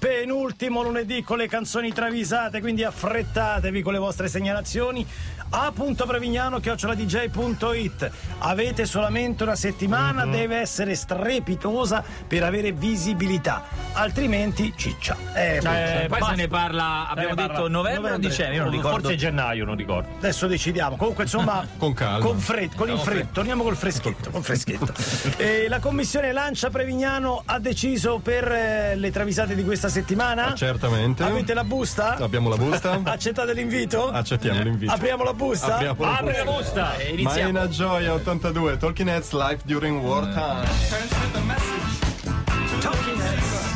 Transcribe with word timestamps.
penultimo 0.00 0.82
lunedì 0.82 1.22
con 1.22 1.36
le 1.36 1.46
canzoni 1.46 1.92
travisate, 1.92 2.60
quindi 2.60 2.82
affrettatevi 2.84 3.82
con 3.82 3.92
le 3.92 3.98
vostre 3.98 4.28
segnalazioni 4.28 5.06
a 5.52 5.72
Prevignano 5.74 6.58
chioccioladj.it. 6.60 8.10
Avete 8.38 8.86
solamente 8.86 9.42
una 9.42 9.56
settimana, 9.56 10.24
Mhm. 10.24 10.30
deve 10.32 10.56
essere 10.56 10.94
strepitosa 10.94 12.02
per 12.26 12.44
avere 12.44 12.72
visibilità, 12.72 13.64
altrimenti 13.92 14.72
ciccia. 14.76 15.16
Eh, 15.34 15.56
Eh, 15.56 15.60
Poi 15.60 16.08
basta. 16.08 16.26
se 16.30 16.34
ne 16.36 16.48
parla, 16.48 17.08
abbiamo 17.08 17.30
ne 17.30 17.34
parla 17.34 17.52
detto 17.52 17.68
novembre, 17.68 18.12
o 18.12 18.18
dicembre, 18.18 18.54
io 18.56 18.62
non 18.62 18.70
ricordo. 18.72 19.00
Forse 19.00 19.16
gennaio, 19.16 19.64
non 19.66 19.76
ricordo. 19.76 20.08
Adesso 20.18 20.46
decidiamo. 20.46 20.96
Comunque, 20.96 21.24
insomma, 21.24 21.66
Con 21.76 21.92
calma. 21.92 22.24
Con 22.24 22.38
freddo, 22.38 22.76
con 22.76 22.88
il 22.88 22.98
freddo. 22.98 23.28
Torniamo 23.32 23.62
col 23.64 23.76
freschetto. 23.76 24.30
Con 24.30 24.42
freschetto. 24.42 24.92
E 25.36 25.68
la 25.68 25.80
commissione 25.80 26.32
Lancia 26.32 26.70
Prevignano 26.70 27.42
ha 27.44 27.58
deciso 27.58 28.18
per 28.18 28.50
eh, 28.50 28.94
le 28.96 29.10
travisate 29.10 29.54
di 29.54 29.64
questa 29.64 29.88
settimana? 29.90 30.54
Certamente. 30.54 31.22
Avete 31.22 31.54
la 31.54 31.64
busta? 31.64 32.16
Abbiamo 32.16 32.48
la 32.48 32.56
busta. 32.56 33.00
Accettate 33.04 33.52
l'invito? 33.52 34.08
Accettiamo 34.10 34.62
l'invito. 34.62 34.92
Apriamo 34.92 35.24
la 35.24 35.34
busta? 35.34 35.74
Apriamo 35.74 36.04
la 36.04 36.16
Apri 36.16 36.36
la 36.36 36.44
busta! 36.44 36.96
Eh, 36.96 37.12
iniziamo. 37.12 37.50
una 37.50 37.68
gioia 37.68 38.14
82 38.14 38.76
Talking 38.76 39.08
Heads 39.08 39.32
Life 39.32 39.62
During 39.64 40.02
Wartime 40.02 41.19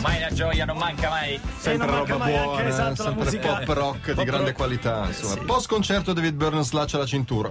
Mai 0.02 0.16
una 0.18 0.30
gioia, 0.32 0.64
non 0.64 0.76
manca 0.78 1.08
mai. 1.10 1.38
sempre 1.58 1.86
non 1.86 1.94
manca 1.96 2.12
roba 2.12 2.24
mai 2.24 2.34
anche, 2.36 2.46
buona 2.48 2.68
esatto, 2.68 2.88
la 3.02 3.08
sempre 3.08 3.24
musica- 3.24 3.48
pop 3.64 3.68
rock 3.76 4.06
di 4.08 4.14
pop 4.14 4.24
grande 4.24 4.44
rock. 4.46 4.56
qualità 4.56 5.04
insomma. 5.06 5.32
sì. 5.32 5.38
post 5.40 5.68
concerto 5.68 6.12
David 6.12 6.34
Byrne 6.34 6.62
slaccia 6.62 6.98
la 6.98 7.06
cintura 7.06 7.50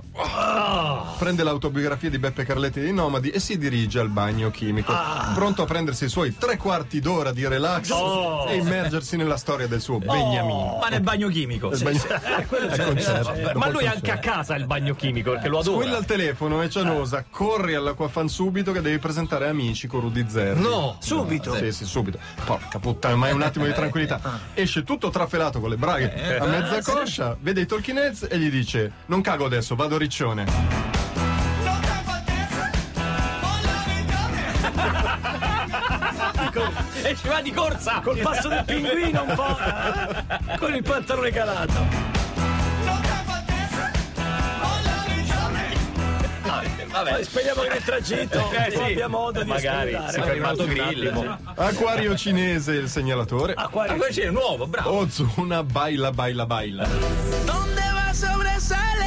prende 1.18 1.44
l'autobiografia 1.44 2.10
di 2.12 2.20
Beppe 2.20 2.44
Carletti 2.46 2.80
dei 2.80 2.94
Nomadi 2.94 3.30
e 3.30 3.40
si 3.40 3.58
dirige 3.58 4.00
al 4.00 4.10
bagno 4.10 4.52
chimico 4.52 4.94
pronto 5.34 5.64
a 5.64 5.66
prendersi 5.66 6.06
i 6.06 6.10
suoi 6.10 6.36
tre 6.38 6.58
quarti 6.58 7.00
d'ora 7.00 7.32
di 7.32 7.48
relax 7.48 7.90
Oh. 7.92 8.48
e 8.48 8.56
immergersi 8.58 9.18
nella 9.18 9.38
storia 9.38 9.68
del 9.68 9.82
suo 9.82 9.98
Beniamino 10.00 10.78
Ma 10.80 10.90
nel 10.90 11.02
bagno 11.02 11.28
chimico. 11.30 11.72
Il 11.72 11.82
bagno- 11.84 12.02
Eh, 12.64 12.68
c'è, 12.68 12.86
concerto. 12.86 13.32
c'è. 13.32 13.42
Dopo 13.42 13.58
Ma 13.58 13.70
lui 13.70 13.86
anche 13.88 14.12
a 14.12 14.18
casa 14.20 14.56
il 14.56 14.66
bagno 14.66 14.96
chimico 14.96 15.32
perché 15.32 15.48
lo 15.48 15.60
adora. 15.60 15.78
Squilla 15.78 15.98
al 15.98 16.06
telefono 16.06 16.62
e 16.62 16.70
Cianosa 16.70 17.26
corri 17.30 17.74
all'acquafan 17.76 18.28
subito 18.28 18.72
che 18.72 18.82
devi 18.82 18.98
presentare 19.00 19.48
amici 19.48 19.88
con 19.88 20.02
Rudy 20.02 20.26
Zerri. 20.30 20.60
No! 20.62 20.98
Subito. 21.00 21.43
Sì, 21.52 21.72
sì, 21.72 21.86
subito. 21.86 22.20
Porca 22.46 22.80
puttana, 22.80 23.16
ma 23.16 23.28
è 23.28 23.32
un 23.32 23.42
attimo 23.42 23.66
di 23.66 23.74
tranquillità. 23.74 24.20
Esce 24.54 24.84
tutto 24.84 25.10
trafelato 25.10 25.60
con 25.60 25.70
le 25.70 25.78
braghe 25.78 26.38
a 26.38 26.46
mezza 26.46 26.82
coscia, 26.82 27.36
vede 27.40 27.62
i 27.62 27.66
Talking 27.66 27.98
Heads 27.98 28.28
e 28.30 28.38
gli 28.38 28.50
dice: 28.50 28.92
Non 29.08 29.22
cago 29.22 29.46
adesso, 29.46 29.76
vado 29.76 29.98
riccione. 29.98 30.92
E 37.04 37.16
ci 37.20 37.28
va 37.28 37.42
di 37.42 37.52
corsa! 37.52 38.00
Col 38.02 38.20
passo 38.20 38.48
del 38.48 38.64
pinguino 38.66 39.24
un 39.24 39.36
po'. 39.36 39.58
eh, 39.58 40.58
con 40.58 40.74
il 40.74 40.84
pantalone 40.84 41.32
calato. 41.32 42.03
Vabbè. 47.04 47.16
Poi 47.16 47.24
speriamo 47.24 47.62
che 47.62 47.70
nel 47.70 47.84
tragitto 47.84 48.52
Eh, 48.54 48.72
sì. 48.72 48.78
abbia 48.78 49.08
modo 49.08 49.44
di 49.44 49.50
Magari, 49.50 49.92
si 50.10 50.20
fa 50.20 50.24
fermato 50.24 50.64
un 50.64 50.70
grill. 50.70 51.08
attimo. 51.08 51.38
Acquario 51.56 52.16
cinese 52.16 52.72
il 52.74 52.90
segnalatore. 52.90 53.54
Qua 53.72 53.86
Ah, 53.86 53.94
poi 53.94 54.12
c'è 54.12 54.30
nuovo, 54.30 54.66
bravo. 54.68 54.92
Ozuna 54.98 55.64
baila 55.64 56.12
baila 56.12 56.46
baila. 56.46 56.88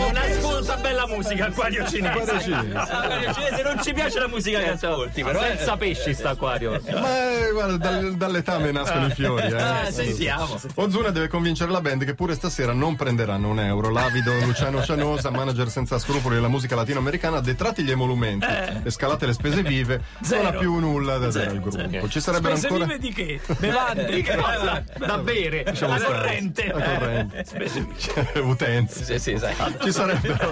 Una 0.09 0.23
scusa 0.41 0.56
bella 0.81 1.07
musica, 1.07 1.47
acquario 1.47 1.87
cinese. 1.89 2.19
Acquario 2.19 2.41
cinese. 2.41 2.77
Acquario 2.77 3.33
cinese 3.35 3.63
non 3.63 3.83
ci 3.83 3.93
piace 3.93 4.19
la 4.21 4.29
musica 4.29 4.59
che 4.61 4.71
ascolti, 4.71 5.23
però. 5.23 5.43
eh. 5.45 5.57
Senza 5.57 5.77
pesci 5.77 6.15
sta 6.15 6.31
acquario. 6.31 6.81
Ma 6.93 7.31
eh, 7.47 7.51
guarda, 7.53 7.77
dal- 7.77 8.15
dall'etame 8.17 8.71
nascono 8.73 9.07
i 9.07 9.11
fiori, 9.11 9.53
Ah, 9.53 9.87
eh. 9.89 9.93
sentiamo. 9.93 10.59
Ozuna 10.77 11.11
deve 11.11 11.29
convincere 11.29 11.71
la 11.71 11.81
band 11.81 12.05
che 12.05 12.15
pure 12.15 12.35
stasera 12.35 12.73
non 12.73 12.97
prenderanno 12.97 13.49
un 13.49 13.61
euro. 13.61 13.91
L'avido 13.91 14.33
Luciano 14.45 14.83
Cianosa, 14.83 15.31
manager 15.31 15.69
senza 15.69 15.99
scrupoli 15.99 16.35
della 16.37 16.49
musica 16.49 16.75
latinoamericana, 16.75 17.41
detratti 17.41 17.83
gli 17.83 17.91
emolumenti 17.91 18.47
e 18.85 18.91
scalate 18.91 19.27
le 19.27 19.33
spese 19.33 19.63
vive, 19.63 19.95
non 20.31 20.41
ha 20.47 20.49
Zero. 20.51 20.59
più 20.59 20.75
nulla 20.79 21.13
da 21.19 21.29
dare 21.29 21.33
Zero, 21.33 21.51
al 21.51 21.61
gruppo. 21.61 21.89
zero. 21.91 22.09
Ci 22.09 22.21
sarebbero 22.21 22.57
Spese 22.57 22.73
ancora. 22.75 22.85
vive 22.95 22.99
di 22.99 23.13
che? 23.13 23.41
Bevande. 23.59 24.05
Di 24.17 24.23
che 24.23 24.37
cosa? 24.37 24.85
Da 24.99 25.19
bere, 25.19 25.65
Lasciamo 25.65 25.97
la 25.99 26.05
corrente. 26.05 26.67
La 26.73 26.83
corrente. 26.83 27.45
Utenze. 28.41 29.05
Sì, 29.05 29.19
sì, 29.19 29.39
sai. 29.39 29.55
Ci 29.83 29.93
sarebbero 29.93 30.46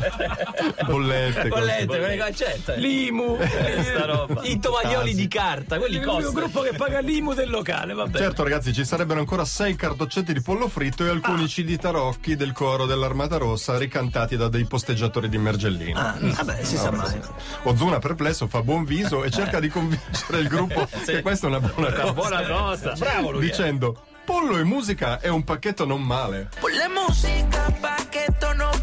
bollette. 0.87 1.49
Bollette, 1.49 1.87
cose, 2.19 2.35
certo. 2.35 2.73
L'IMU. 2.77 3.39
Sta 3.83 4.05
roba. 4.05 4.43
I 4.43 4.59
tovaglioli 4.59 5.15
di 5.15 5.29
carta, 5.29 5.79
quelli 5.79 5.97
Il 5.97 6.05
costano. 6.05 6.33
gruppo 6.33 6.61
che 6.63 6.73
paga 6.77 7.01
l'IMU 7.01 7.35
del 7.35 7.51
locale, 7.51 7.95
vabbè. 7.95 8.19
Certo 8.19 8.43
ragazzi 8.43 8.73
ci 8.73 8.85
sarebbero 8.85 9.21
ancora 9.21 9.45
sei 9.45 9.75
cartoccetti 9.77 10.33
di 10.33 10.41
pollo 10.41 10.69
fritto 10.69 11.05
e 11.05 11.09
alcuni 11.09 11.47
CD 11.47 11.77
tarocchi 11.79 12.37
del 12.37 12.53
coro 12.53 12.87
dell'Armata 12.87 13.37
Rossa 13.37 13.77
ricantati 13.79 14.37
da 14.37 14.49
dei 14.49 14.65
posteggiatori 14.67 15.29
di 15.29 15.39
Mergellino. 15.39 15.99
Ah, 15.99 16.17
vabbè, 16.19 16.63
si 16.63 16.77
sa 16.77 16.91
mai. 16.91 17.21
Ozuna 17.65 17.99
perplesso 17.99 18.47
fa 18.47 18.63
buon 18.63 18.85
viso 18.85 19.25
e 19.25 19.31
cerca 19.31 19.61
di 19.61 19.69
convincere 19.69 20.39
il 20.39 20.49
gruppo 20.49 20.89
che 21.05 21.23
questa 21.23 21.47
è 21.47 21.51
una 21.51 21.61
buona 21.61 21.93
cosa. 21.93 22.13
Buona 22.13 22.43
cosa. 22.47 22.93
Bravo 22.93 23.31
lui. 23.33 23.47
Dicendo 23.47 23.97
pollo 24.25 24.57
e 24.57 24.65
musica 24.65 25.21
è 25.21 25.29
un 25.29 25.45
pacchetto 25.45 25.85
non 25.85 26.03
male. 26.03 26.49
Ponle 26.59 26.89
música 26.89 27.71
pa' 27.81 27.95
que 28.11 28.25
esto 28.27 28.53
no 28.55 28.71
pare. 28.71 28.74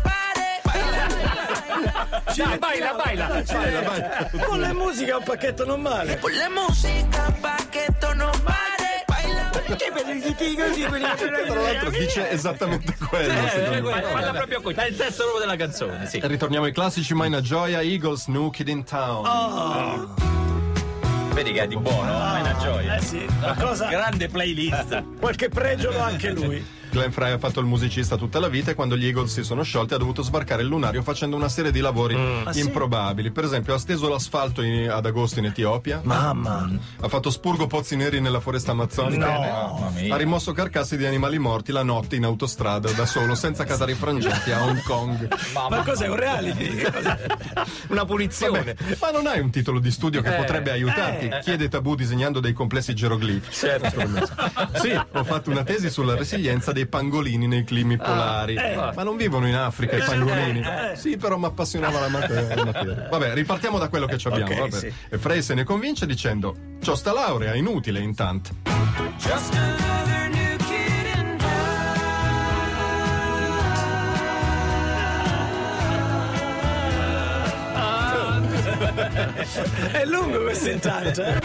Dai, 2.35 2.57
baila, 2.57 2.93
baila. 2.93 3.43
Baila, 3.45 3.81
vai. 3.81 4.39
Con 4.45 4.59
la 4.59 4.73
musica 4.73 5.17
un 5.17 5.23
pacchetto 5.23 5.65
non 5.65 5.81
male. 5.81 6.15
Ponle 6.17 6.49
música 6.49 7.33
pa' 7.41 7.57
que 7.69 7.85
esto 7.87 8.13
no 8.13 8.29
pare. 8.43 9.03
Baila. 9.05 9.49
Che 9.75 9.91
per 9.93 10.15
i 10.15 10.55
così, 10.55 10.85
quelli 10.85 11.05
Tra 11.47 11.61
l'altro 11.61 11.89
dice 11.89 12.29
esattamente 12.29 12.95
quello. 13.09 13.33
Eh, 13.33 13.77
eh, 13.77 13.81
parla 13.81 14.31
proprio 14.31 14.61
così. 14.61 14.75
È 14.75 14.87
il 14.87 14.95
testo 14.95 15.23
proprio 15.23 15.39
della 15.45 15.55
canzone, 15.55 16.05
sì. 16.07 16.17
E 16.17 16.27
ritorniamo 16.27 16.65
ai 16.65 16.73
classici 16.73 17.13
Mina 17.13 17.41
Gioia, 17.41 17.81
Eagles, 17.81 18.27
New 18.27 18.49
Kid 18.49 18.67
in 18.67 18.83
Town. 18.83 20.15
Vedi 21.33 21.53
che 21.53 21.61
è 21.61 21.67
di 21.67 21.77
buono, 21.77 22.11
ma 22.11 22.37
è 22.37 22.41
una 22.41 22.57
gioia. 22.57 22.95
Eh 22.97 23.01
sì, 23.01 23.25
qualcosa, 23.39 23.87
Grande 23.87 24.27
playlist. 24.27 25.03
qualche 25.19 25.49
pregio 25.49 25.91
lo 25.91 26.01
ha 26.01 26.05
anche 26.05 26.29
lui. 26.31 26.79
Glenn 26.91 27.09
Fry 27.11 27.31
ha 27.31 27.37
fatto 27.37 27.59
il 27.59 27.65
musicista 27.65 28.17
tutta 28.17 28.39
la 28.39 28.49
vita 28.49 28.71
e 28.71 28.73
quando 28.75 28.97
gli 28.97 29.05
Eagles 29.05 29.31
si 29.31 29.43
sono 29.43 29.63
sciolti 29.63 29.93
ha 29.93 29.97
dovuto 29.97 30.21
sbarcare 30.21 30.61
il 30.61 30.67
lunario 30.67 31.01
facendo 31.01 31.35
una 31.35 31.47
serie 31.49 31.71
di 31.71 31.79
lavori 31.79 32.15
Ah, 32.43 32.51
sì? 32.51 32.59
improbabili. 32.59 33.31
Per 33.31 33.43
esempio 33.45 33.73
ha 33.73 33.77
steso 33.79 34.09
l'asfalto 34.09 34.61
in- 34.61 34.89
ad 34.89 35.05
agosto 35.05 35.39
in 35.39 35.45
Etiopia, 35.45 36.01
Mamma. 36.03 36.69
ha 36.99 37.07
fatto 37.07 37.29
spurgo 37.29 37.67
pozzi 37.67 37.95
neri 37.95 38.19
nella 38.19 38.39
foresta 38.41 38.71
amazzonica, 38.71 39.25
Mamma 39.27 39.89
mia. 39.93 40.13
ha 40.13 40.17
rimosso 40.17 40.51
carcassi 40.51 40.97
di 40.97 41.05
animali 41.05 41.39
morti 41.39 41.71
la 41.71 41.83
notte 41.83 42.15
in 42.17 42.25
autostrada 42.25 42.91
da 42.91 43.05
solo 43.05 43.35
senza 43.35 43.63
casare 43.63 43.93
i 43.93 43.95
frangenti 43.95 44.51
a 44.51 44.63
Hong 44.63 44.81
Kong. 44.83 45.27
Ma 45.69 45.83
cos'è 45.83 46.07
un 46.07 46.15
reality? 46.17 46.81
Una 47.87 48.05
punizione. 48.05 48.59
Vabbè, 48.73 48.97
ma 48.99 49.11
non 49.11 49.27
hai 49.27 49.39
un 49.39 49.49
titolo 49.49 49.79
di 49.79 49.91
studio 49.91 50.21
che 50.21 50.31
potrebbe 50.31 50.71
aiutarti? 50.71 51.27
eh. 51.27 51.39
Chiede 51.41 51.67
Tabù 51.69 51.95
disegnando 51.95 52.39
dei 52.39 52.53
complessi 52.53 52.93
geroglifici. 52.93 53.59
Certo. 53.59 53.99
Sì, 54.75 54.91
ho 55.11 55.23
fatto 55.23 55.49
una 55.51 55.63
tesi 55.63 55.89
sulla 55.89 56.15
resilienza 56.15 56.71
dei 56.71 56.80
pangolini 56.87 57.47
nei 57.47 57.63
climi 57.63 57.97
polari. 57.97 58.55
Ma 58.55 59.03
non 59.03 59.17
vivono 59.17 59.47
in 59.47 59.55
Africa 59.55 59.97
i 59.97 60.03
pangolini. 60.03 60.63
Sì, 60.95 61.17
però 61.17 61.37
mi 61.37 61.45
appassionava 61.45 61.99
la 61.99 62.09
materia. 62.09 63.07
Vabbè, 63.09 63.33
ripartiamo 63.33 63.77
da 63.77 63.87
quello 63.89 64.05
che 64.05 64.17
ci 64.17 64.27
abbiamo. 64.27 64.51
Ok, 64.51 64.59
vabbè. 64.59 64.77
sì. 64.77 64.93
E 65.09 65.17
Frey 65.17 65.41
se 65.41 65.53
ne 65.53 65.63
convince 65.63 66.05
dicendo: 66.05 66.55
C'ho 66.83 66.95
sta 66.95 67.13
laurea, 67.13 67.55
inutile 67.55 67.99
intanto. 67.99 68.49
Just 69.17 69.53
È 79.91 80.05
lungo 80.05 80.43
questo 80.43 80.69
intanto, 80.69 81.23
eh? 81.23 81.39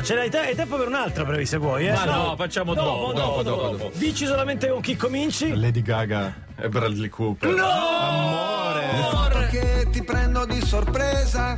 No, 0.00 0.06
ce 0.06 0.14
l'hai 0.14 0.30
te- 0.30 0.38
hai 0.38 0.54
tempo 0.54 0.76
per 0.78 0.86
un'altra 0.88 1.26
brevi 1.26 1.44
se 1.44 1.58
vuoi, 1.58 1.86
eh? 1.86 1.92
Ma 1.92 2.04
no, 2.04 2.34
facciamo 2.34 2.72
dopo, 2.72 3.12
dopo, 3.12 3.42
dopo, 3.42 3.68
dopo. 3.68 3.90
Dici 3.92 4.24
solamente 4.24 4.68
con 4.68 4.80
chi 4.80 4.96
cominci? 4.96 5.54
Lady 5.54 5.82
Gaga 5.82 6.32
e 6.56 6.68
Bradley 6.70 7.10
Cooper. 7.10 7.50
No! 7.50 7.66
Amore! 7.66 9.48
che 9.50 9.88
ti 9.90 10.02
prendo 10.04 10.46
di 10.46 10.64
sorpresa 10.64 11.56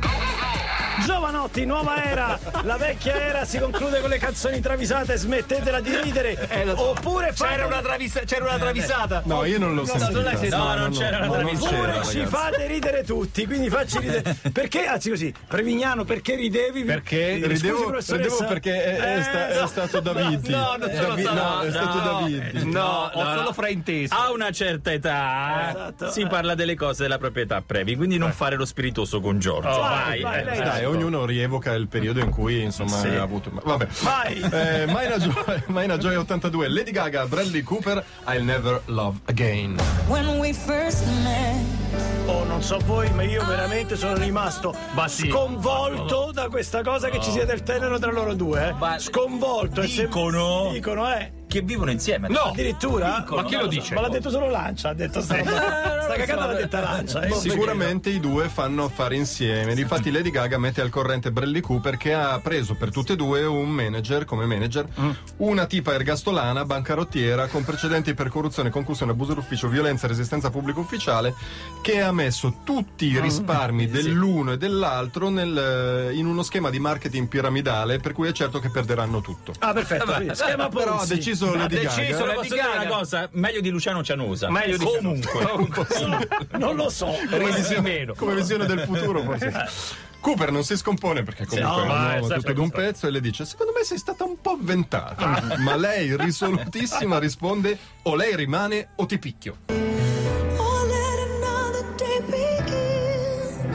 Giovanotti, 1.05 1.65
nuova 1.65 2.03
era. 2.03 2.39
La 2.63 2.77
vecchia 2.77 3.13
era 3.15 3.45
si 3.45 3.59
conclude 3.59 3.99
con 3.99 4.09
le 4.09 4.17
canzoni 4.17 4.59
travisate. 4.59 5.15
Smettetela 5.17 5.79
di 5.81 5.95
ridere. 6.01 6.37
Oppure 6.75 7.31
fate... 7.33 7.51
C'era 7.55 7.65
una, 7.67 7.81
travisa- 7.81 8.21
c'era 8.21 8.45
una 8.45 8.57
travisata. 8.57 9.21
No, 9.25 9.43
io 9.45 9.59
non 9.59 9.75
l'ho 9.75 9.85
sentita. 9.85 10.09
non 10.09 10.23
l'hai 10.23 10.33
sentita. 10.37 10.57
No, 10.57 10.75
non 10.75 10.91
c'era 10.91 11.19
no, 11.19 11.25
non 11.25 11.39
trasmissione. 11.39 11.77
c'era, 11.77 11.91
Oppure 11.97 12.05
ci 12.11 12.17
ragazzi. 12.19 12.35
fate 12.35 12.67
ridere 12.67 13.03
tutti, 13.03 13.45
quindi 13.45 13.69
facci 13.69 13.99
ridere. 13.99 14.35
Perché, 14.51 14.85
anzi 14.85 15.09
così, 15.09 15.33
Prevignano, 15.47 16.03
perché 16.03 16.35
ridevi? 16.35 16.83
Perché? 16.83 17.39
Scusi, 17.39 17.47
Ridevo, 17.47 17.95
ridevo 17.99 18.45
perché 18.47 18.83
è, 18.83 18.95
è 18.97 19.17
Eh, 19.17 19.21
sta- 19.23 19.47
è 19.49 19.59
no. 19.59 19.67
stato 19.67 19.99
Davidi. 19.99 20.49
No, 20.49 20.75
non 20.79 20.91
sono 20.93 21.07
Davi- 21.07 21.21
stato- 21.21 21.35
no, 21.43 21.61
è 21.61 21.69
stato 21.69 21.97
no. 21.99 22.19
Davidi. 22.19 22.71
No, 22.71 23.11
ho 23.13 23.23
no, 23.23 23.29
solo 23.29 23.41
no. 23.43 23.53
frainteso. 23.53 24.13
A 24.15 24.31
una 24.31 24.51
certa 24.51 24.91
età 24.91 25.69
Esatto. 25.69 26.11
si 26.11 26.25
parla 26.27 26.55
delle 26.55 26.75
cose 26.75 27.03
della 27.03 27.17
proprietà 27.17 27.61
previ, 27.65 27.95
quindi 27.95 28.17
non 28.17 28.31
fare 28.31 28.55
lo 28.55 28.65
spiritoso 28.65 29.19
con 29.19 29.39
Giorgio. 29.39 29.69
vai, 29.79 30.21
vai, 30.21 30.21
vai, 30.21 30.39
eh. 30.39 30.43
lei 30.43 30.57
Dai, 30.63 30.85
ognuno 30.93 31.25
rievoca 31.25 31.73
il 31.73 31.87
periodo 31.87 32.19
in 32.19 32.29
cui 32.29 32.61
insomma 32.61 32.99
ha 33.01 33.21
avuto. 33.21 33.49
ma- 33.51 33.61
Vabbè. 33.63 33.87
Vai. 34.01 34.41
Eh, 34.41 34.85
Maina, 34.91 35.17
Joy, 35.17 35.63
Maina 35.67 35.97
Joy 35.97 36.15
82, 36.15 36.67
Lady 36.69 36.91
Gaga, 36.91 37.25
Bradley 37.27 37.61
Cooper, 37.63 38.03
I'll 38.27 38.43
Never 38.43 38.81
Love 38.85 39.19
Again. 39.25 39.77
When 40.07 40.37
we 40.39 40.53
first 40.53 41.05
met, 41.23 41.81
Oh, 42.25 42.45
non 42.45 42.63
so 42.63 42.79
voi, 42.85 43.09
ma 43.11 43.23
io 43.23 43.43
veramente 43.45 43.95
sono 43.97 44.15
rimasto 44.15 44.73
Ma 44.93 45.07
sì. 45.09 45.27
sconvolto 45.29 46.31
da 46.33 46.47
questa 46.47 46.81
cosa 46.81 47.09
che 47.09 47.19
ci 47.19 47.29
sia 47.31 47.45
del 47.45 47.63
tenero 47.63 47.99
tra 47.99 48.11
loro 48.11 48.33
due. 48.33 48.69
Eh. 48.69 48.73
Ma- 48.73 48.97
Sconvolto. 48.97 49.81
e 49.81 49.87
se- 49.87 50.03
Dicono- 50.03 50.69
Dicono, 50.71 51.13
eh. 51.13 51.31
Che 51.53 51.61
vivono 51.61 51.91
insieme. 51.91 52.29
No. 52.29 52.45
Addirittura? 52.45 53.23
Ma 53.29 53.43
chi 53.43 53.55
lo 53.55 53.67
dice? 53.67 53.93
Ma 53.93 54.01
l'ha 54.01 54.09
detto 54.09 54.31
solo 54.31 54.49
Lancia, 54.49 54.89
ha 54.89 54.93
detto 54.95 55.21
sta, 55.21 55.35
sta 55.35 56.13
cagata 56.15 56.47
l'ha 56.47 56.53
detta 56.53 56.79
Lancia. 56.79 57.21
eh. 57.21 57.31
Sicuramente 57.31 58.09
i 58.09 58.19
due 58.19 58.49
fanno 58.49 58.85
affari 58.85 59.17
insieme. 59.17 59.75
Difatti, 59.75 60.09
Lady 60.09 60.31
Gaga 60.31 60.57
mette 60.57 60.81
al 60.81 60.89
corrente 60.89 61.31
Bradley 61.31 61.61
Cooper 61.61 61.97
che 61.97 62.11
ha 62.15 62.39
preso 62.39 62.73
per 62.73 62.89
tutte 62.89 63.13
e 63.13 63.15
due 63.15 63.45
un 63.45 63.69
manager 63.69 64.25
come 64.25 64.47
manager, 64.47 64.87
una 65.37 65.67
tipa 65.67 65.93
ergastolana, 65.93 66.65
bancarottiera, 66.65 67.45
con 67.45 67.63
precedenti 67.63 68.15
per 68.15 68.29
corruzione, 68.29 68.71
concussione, 68.71 69.11
abuso 69.11 69.35
d'ufficio, 69.35 69.67
violenza 69.67 70.05
e 70.05 70.09
resistenza 70.09 70.49
pubblico 70.49 70.79
ufficiale, 70.79 71.35
che 71.83 72.01
ha 72.01 72.11
messo 72.11 72.61
tutti 72.63 73.11
i 73.11 73.19
risparmi 73.19 73.87
dell'uno 73.87 74.53
e 74.53 74.57
dell'altro 74.57 75.29
nel, 75.29 76.09
in 76.15 76.25
uno 76.25 76.41
schema 76.41 76.71
di 76.71 76.79
marketing 76.79 77.27
piramidale, 77.27 77.99
per 77.99 78.13
cui 78.13 78.27
è 78.27 78.31
certo 78.31 78.57
che 78.57 78.71
perderanno 78.71 79.21
tutto. 79.21 79.53
Ah, 79.59 79.71
perfetto. 79.71 80.33
Schema 80.33 80.67
Però 80.69 80.93
ha 80.93 80.97
Ponzi. 80.97 81.13
Deciso 81.51 81.53
Ha 81.53 81.57
Lady 81.67 81.75
deciso, 81.75 82.17
Gaga. 82.19 82.25
le 82.25 82.33
posso 82.33 82.53
dire 82.53 82.67
una 82.75 82.85
cosa, 82.87 83.29
meglio 83.33 83.61
di 83.61 83.69
Luciano 83.69 84.03
Cianosa. 84.03 84.49
Meglio 84.49 84.77
di 84.77 84.85
Comunque. 84.85 85.47
Non 86.57 86.75
lo 86.75 86.89
so. 86.89 87.15
come 87.29 87.51
visione, 87.51 87.81
meno. 87.81 88.13
come 88.15 88.35
visione 88.35 88.65
del 88.65 88.79
futuro 88.81 89.21
forse. 89.21 89.69
Cooper 90.19 90.51
non 90.51 90.63
si 90.63 90.77
scompone 90.77 91.23
perché 91.23 91.45
comunque 91.45 91.85
no, 91.85 91.91
è 91.95 92.15
un 92.15 92.21
uomo 92.21 92.33
tutto 92.35 92.53
d'un 92.53 92.69
pezzo 92.69 93.07
e 93.07 93.11
le 93.11 93.19
dice 93.19 93.43
secondo 93.43 93.73
me 93.75 93.83
sei 93.83 93.97
stata 93.97 94.23
un 94.23 94.39
po' 94.39 94.51
avventata 94.51 95.57
ma 95.57 95.75
lei 95.75 96.15
risolutissima 96.15 97.19
risponde 97.19 97.77
o 98.03 98.15
lei 98.15 98.33
rimane 98.33 98.91
o 98.95 99.05
ti 99.05 99.19
picchio 99.19 99.57
another 99.67 101.27
day 101.97 102.21
begin. 102.25 103.67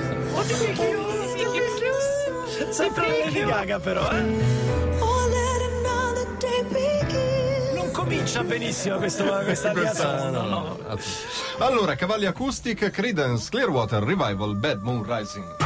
Sempre 2.72 3.08
la 3.08 3.18
Lady 3.24 3.44
Gaga, 3.44 3.78
però. 3.78 4.10
eh. 4.10 4.96
Comincia 8.28 8.42
benissimo 8.44 8.96
questo, 8.98 9.24
questa 9.42 9.72
liaison. 9.72 10.30
no, 10.32 10.42
no, 10.42 10.76
no. 10.86 10.98
allora 11.64 11.94
cavalli 11.94 12.26
acoustic 12.26 12.90
Credence 12.90 13.48
Clearwater 13.48 14.02
Revival 14.02 14.54
Bad 14.54 14.82
Moon 14.82 15.02
Rising 15.02 15.56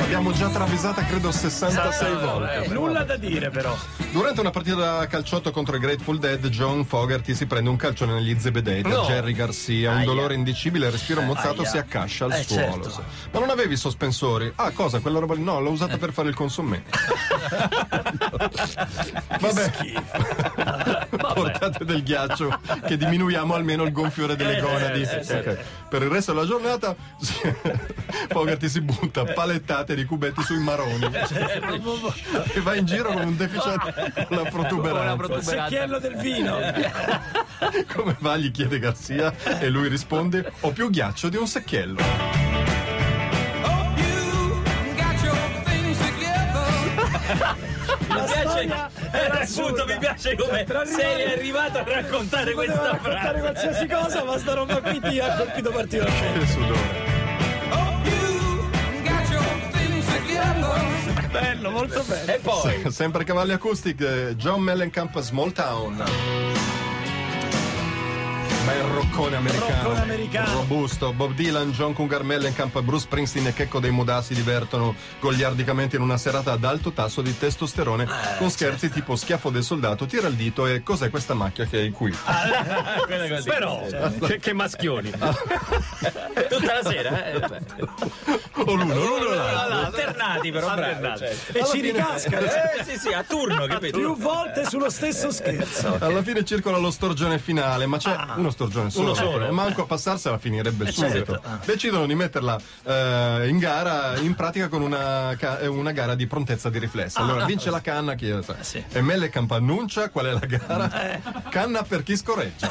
L'abbiamo 0.00 0.32
già 0.32 0.48
travisata 0.48 1.04
credo 1.04 1.30
66 1.30 2.16
volte. 2.16 2.68
Nulla 2.68 3.04
da 3.04 3.16
dire, 3.16 3.50
però. 3.50 3.76
Durante 4.10 4.40
una 4.40 4.50
partita 4.50 4.76
da 4.76 5.06
calciotto 5.06 5.50
contro 5.50 5.76
i 5.76 5.78
Grateful 5.78 6.18
Dead, 6.18 6.46
John 6.48 6.84
Fogerty 6.86 7.34
si 7.34 7.44
prende 7.46 7.68
un 7.68 7.76
calcio 7.76 8.06
negli 8.06 8.34
zebedei 8.38 8.80
da 8.82 8.88
No. 8.88 9.02
Jerry 9.02 9.32
Garcia. 9.32 9.92
Un 9.96 10.04
dolore 10.04 10.32
indicibile, 10.34 10.86
il 10.86 10.92
respiro 10.92 11.20
mozzato 11.20 11.60
Aia. 11.60 11.70
si 11.70 11.78
accascia 11.78 12.24
al 12.24 12.32
Eh, 12.32 12.42
suolo. 12.42 12.82
certo. 12.84 13.04
Ma 13.32 13.38
non 13.40 13.50
avevi 13.50 13.76
sospensori? 13.76 14.50
Ah, 14.56 14.70
cosa? 14.70 15.00
Quella 15.00 15.18
roba 15.18 15.34
lì? 15.34 15.42
No, 15.42 15.60
l'ho 15.60 15.70
usata 15.70 15.98
per 15.98 16.12
fare 16.12 16.28
il 16.30 16.34
consommé. 16.34 16.82
Vabbè. 19.38 19.72
Portate 21.34 21.84
del 21.84 22.02
ghiaccio 22.02 22.60
che 22.86 22.96
diminuiamo 22.96 23.54
almeno 23.54 23.82
il 23.84 23.92
gonfiore 23.92 24.36
delle 24.36 24.58
gonadi. 24.60 25.02
Ok. 25.02 25.58
Per 25.88 26.02
il 26.02 26.08
resto 26.08 26.32
della 26.32 26.46
giornata 26.46 26.94
Fogerty 28.28 28.68
si 28.68 28.80
butta 28.80 29.24
palettate 29.24 29.94
di 29.94 30.04
cubetti 30.04 30.42
sui 30.42 30.58
maroni 30.58 31.08
e 32.54 32.60
va 32.60 32.74
in 32.74 32.84
giro 32.84 33.12
con 33.12 33.22
un 33.26 33.36
deficit 33.36 33.94
la 34.28 34.42
protuberanza. 34.44 35.34
Il 35.34 35.42
secchiello 35.42 35.98
del 35.98 36.16
vino. 36.16 36.56
Come 37.94 38.16
va? 38.20 38.36
gli 38.36 38.50
chiede 38.50 38.78
Garzia 38.78 39.32
e 39.58 39.68
lui 39.68 39.88
risponde: 39.88 40.52
Ho 40.60 40.70
più 40.70 40.90
ghiaccio 40.90 41.28
di 41.28 41.36
un 41.36 41.46
secchiello. 41.46 42.00
La 48.08 48.26
storia 48.26 48.90
era 49.12 49.40
assurda. 49.40 49.84
mi 49.84 49.98
piace 49.98 50.34
come 50.36 50.60
arrivare- 50.60 50.86
sei 50.86 51.32
arrivato 51.32 51.78
a 51.78 51.84
raccontare 51.84 52.52
questa 52.52 52.90
raccontare 52.92 53.38
frase. 53.38 53.40
qualsiasi 53.40 53.86
cosa, 53.86 54.24
ma 54.24 54.38
sta 54.38 54.54
roba 54.54 54.80
qui 54.80 55.00
ti 55.00 55.20
ha 55.20 55.34
colpito 55.36 55.70
particolarmente. 55.70 56.38
Che 56.38 56.46
sudore. 56.46 57.17
Bello, 61.68 61.70
molto 61.70 62.02
bello. 62.02 62.32
E 62.32 62.38
poi, 62.38 62.90
Sempre 62.90 63.24
cavalli 63.24 63.52
acoustic, 63.52 64.00
eh, 64.00 64.36
John 64.36 64.60
Mellencamp, 64.62 65.18
Small 65.20 65.52
Town. 65.52 66.04
Bel 68.68 68.82
roccone 68.82 69.36
americano. 69.36 69.82
Roccone 69.82 70.00
americano. 70.02 70.52
Robusto. 70.52 71.14
Bob 71.14 71.32
Dylan, 71.32 71.70
John 71.70 71.94
Cougar 71.94 72.22
Mellencamp, 72.22 72.78
Bruce 72.82 73.04
Springsteen 73.04 73.46
e 73.46 73.54
Checco 73.54 73.80
dei 73.80 73.90
Modà 73.90 74.20
si 74.20 74.34
divertono 74.34 74.94
goliardicamente 75.20 75.96
in 75.96 76.02
una 76.02 76.18
serata 76.18 76.52
ad 76.52 76.64
alto 76.64 76.92
tasso 76.92 77.22
di 77.22 77.36
testosterone 77.36 78.06
con 78.36 78.50
scherzi 78.50 78.90
tipo 78.90 79.16
schiaffo 79.16 79.48
del 79.48 79.62
soldato, 79.62 80.04
tira 80.04 80.28
il 80.28 80.34
dito 80.34 80.66
e 80.66 80.82
cos'è 80.82 81.08
questa 81.08 81.32
macchia 81.32 81.64
che 81.64 81.78
hai 81.78 81.90
qui? 81.90 82.14
quella 83.06 83.26
così. 83.28 83.48
Però, 83.48 83.86
che, 84.26 84.38
che 84.38 84.52
maschioni. 84.52 85.12
Tutta 85.16 86.74
la 86.74 86.82
sera, 86.82 87.24
eh? 87.24 87.40
O 88.52 88.74
l'uno, 88.74 88.94
l'uno 88.94 89.34
l'altro. 89.34 89.78
alternati 89.78 90.50
però, 90.50 90.74
bravi. 90.74 91.18
cioè. 91.18 91.36
E 91.52 91.64
ci 91.64 91.80
ricasca 91.80 92.38
Eh 92.78 92.84
sì, 92.84 92.98
sì, 92.98 93.12
a 93.12 93.22
turno, 93.22 93.66
capito? 93.66 93.96
più 93.96 94.16
volte 94.16 94.64
sullo 94.66 94.90
stesso 94.90 95.30
scherzo. 95.30 95.96
Alla 96.00 96.22
fine 96.22 96.44
circola 96.44 96.76
lo 96.76 96.90
storgione 96.90 97.38
finale, 97.38 97.86
ma 97.86 97.96
c'è 97.98 98.14
uno 98.36 98.50
storgione 98.58 98.90
solo. 98.90 99.14
Solo. 99.14 99.52
Manco 99.52 99.82
a 99.82 99.86
passarsela 99.86 100.36
finirebbe 100.38 100.90
subito. 100.90 101.12
certo. 101.14 101.40
Decidono 101.64 102.06
di 102.06 102.16
metterla 102.16 102.58
eh, 102.82 103.46
in 103.48 103.58
gara, 103.58 104.16
in 104.18 104.34
pratica 104.34 104.66
con 104.68 104.82
una, 104.82 105.30
eh, 105.60 105.66
una 105.68 105.92
gara 105.92 106.16
di 106.16 106.26
prontezza 106.26 106.68
di 106.68 106.80
riflesso. 106.80 107.20
Allora 107.20 107.44
vince 107.44 107.70
la 107.70 107.80
canna 107.80 108.14
chi 108.14 108.28
è? 108.28 108.40
sì. 108.60 108.82
E 108.90 109.00
Mellecamp 109.00 109.50
annuncia 109.52 110.10
qual 110.10 110.26
è 110.26 110.32
la 110.32 110.46
gara. 110.46 111.20
Canna 111.50 111.82
per 111.84 112.02
chi 112.02 112.16
scorreggia. 112.16 112.68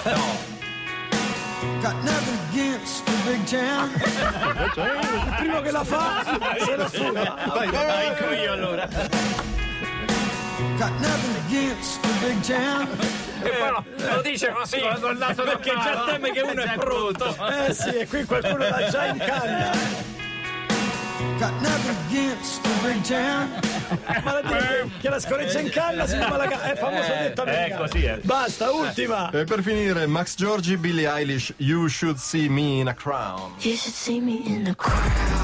Got 1.81 1.95
nothing 2.04 2.38
against 2.50 3.03
the 3.06 3.12
big 3.25 3.44
town. 3.46 3.89
Il 3.96 5.36
primo 5.38 5.62
che 5.62 5.72
la 5.72 5.84
fa 5.84 6.24
se 6.60 6.75
la 6.75 6.89
fuga. 6.89 7.36
Vai, 7.48 7.70
vai, 7.70 8.15
vai. 8.20 8.39
Io 8.41 8.51
allora. 8.51 9.47
Got 10.77 10.91
nothing 11.01 11.36
against 11.48 12.01
the 12.01 12.07
big 12.22 12.41
town. 12.43 12.88
E 13.41 13.50
poi 13.50 14.13
lo 14.13 14.22
dice 14.22 14.51
così, 14.51 14.79
con 15.01 15.13
il 15.13 15.17
naso 15.17 15.43
Perché 15.43 15.72
già 15.72 16.05
teme 16.05 16.31
che 16.31 16.41
uno 16.41 16.62
è 16.62 16.75
pronto. 16.77 17.36
Eh 17.48 17.74
sì, 17.74 17.98
e 17.98 18.07
qui 18.07 18.25
qualcuno 18.25 18.57
l'ha 18.57 18.88
già 18.89 19.05
in 19.05 19.17
canna. 19.17 19.72
Got 21.39 21.51
nothing 21.62 21.96
against 22.07 22.62
the 22.62 22.69
big 22.84 23.01
town. 23.01 23.50
Ma 24.24 24.34
la 24.34 24.41
dire 24.41 24.89
che 25.00 25.10
la 25.10 25.19
scorreggia 25.19 25.60
in 25.60 25.69
canna 25.69 26.05
si 26.05 26.15
chiama 26.15 26.38
la 26.38 26.48
canna. 26.48 26.72
È 26.72 26.75
famoso 26.75 27.07
detto 27.07 27.41
americano. 27.41 27.81
così, 27.81 28.03
eh. 28.03 28.19
Basta, 28.22 28.72
ultima. 28.72 29.31
E 29.31 29.46
per 29.46 29.63
finire, 29.63 30.05
Max 30.05 30.36
Giorgi, 30.36 30.77
Billie 30.77 31.07
Eilish, 31.07 31.53
You 31.57 31.88
Should 31.88 32.17
See 32.17 32.50
Me 32.50 32.79
in 32.79 32.88
a 32.88 32.93
Crown. 32.93 33.53
You 33.62 33.75
should 33.75 33.96
see 33.96 34.19
me 34.19 34.41
in 34.46 34.63
the 34.63 34.75
crowd. 34.75 35.37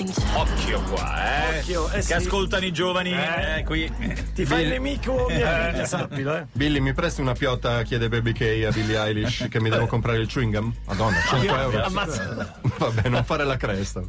Occhio 0.00 0.80
qua, 0.82 1.54
eh. 1.54 1.58
Occhio, 1.58 1.88
eh 1.88 1.94
Che 1.96 2.02
sì. 2.02 2.12
ascoltano 2.12 2.64
i 2.64 2.70
giovani, 2.70 3.12
eh, 3.12 3.64
qui. 3.64 3.92
Ti 4.32 4.44
fai 4.44 4.62
il 4.62 4.68
nemico 4.68 5.26
mia 5.28 5.70
figlia, 5.72 5.84
sappilo, 5.86 6.36
eh. 6.36 6.46
Billy, 6.52 6.78
mi 6.78 6.92
presti 6.94 7.20
una 7.20 7.32
piotta? 7.32 7.82
chiede 7.82 8.08
Baby 8.08 8.30
K 8.32 8.64
a 8.68 8.70
Billie 8.70 8.96
Eilish 8.96 9.48
che 9.50 9.60
mi 9.60 9.68
devo 9.70 9.86
comprare 9.86 10.18
il 10.18 10.28
chewing 10.28 10.54
gum? 10.56 10.72
Madonna, 10.86 11.18
5 11.28 11.48
euro. 11.48 11.82
Vabbè, 12.78 13.08
non 13.08 13.24
fare 13.24 13.42
la 13.44 13.56
cresta. 13.56 14.00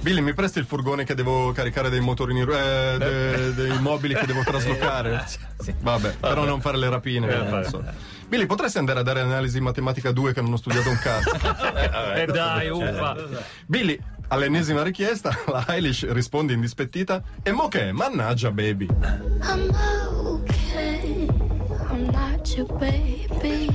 Billy, 0.00 0.20
mi 0.20 0.34
presti 0.34 0.58
il 0.58 0.64
furgone 0.64 1.04
che 1.04 1.14
devo 1.14 1.52
caricare 1.52 1.88
dei 1.88 2.00
motorini, 2.00 2.40
eh, 2.40 2.96
de- 2.98 3.54
dei 3.54 3.78
mobili 3.78 4.14
che 4.14 4.26
devo 4.26 4.42
traslocare? 4.44 5.24
Vabbè, 5.82 6.16
però 6.18 6.44
non 6.44 6.60
fare 6.60 6.78
le 6.78 6.88
rapine. 6.90 7.64
so. 7.68 7.80
Billy, 8.26 8.46
potresti 8.46 8.78
andare 8.78 8.98
a 8.98 9.02
dare 9.04 9.20
analisi 9.20 9.60
matematica 9.60 10.10
2 10.10 10.32
che 10.32 10.40
non 10.40 10.52
ho 10.52 10.56
studiato 10.56 10.88
un 10.90 10.98
cazzo? 10.98 11.30
E 12.16 12.26
dai, 12.26 12.68
uffa. 12.70 13.14
Billy, 13.66 13.96
All'ennesima 14.28 14.82
richiesta, 14.82 15.30
la 15.46 15.64
Eilish 15.68 16.06
risponde 16.10 16.52
indispettita: 16.52 17.22
E 17.42 17.52
mo 17.52 17.68
che? 17.68 17.92
Mannaggia, 17.92 18.50
baby. 18.50 18.88
I'm 19.42 19.70
okay. 20.24 21.28
I'm 21.90 22.10
not 22.10 22.56
your 22.56 22.66
baby. 22.78 23.70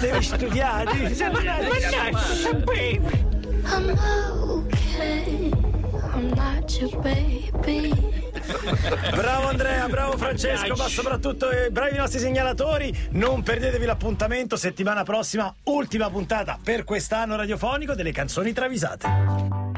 Devi 0.00 0.22
studiare, 0.22 0.92
devi 0.92 1.14
studiare. 1.14 1.70
I'm 3.64 3.90
okay. 4.48 5.50
I'm 6.14 6.28
not 6.34 6.80
your 6.80 7.00
baby. 7.02 8.29
Bravo 9.14 9.48
Andrea, 9.48 9.88
bravo 9.88 10.16
Francesco, 10.16 10.74
ma 10.76 10.88
soprattutto 10.88 11.50
eh, 11.50 11.70
bravi 11.70 11.94
i 11.94 11.98
nostri 11.98 12.18
segnalatori. 12.18 13.08
Non 13.10 13.42
perdetevi 13.42 13.84
l'appuntamento 13.84 14.56
settimana 14.56 15.02
prossima, 15.04 15.52
ultima 15.64 16.10
puntata 16.10 16.58
per 16.62 16.84
quest'anno 16.84 17.36
radiofonico 17.36 17.94
delle 17.94 18.12
canzoni 18.12 18.52
travisate. 18.52 19.69